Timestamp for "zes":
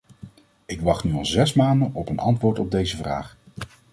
1.25-1.53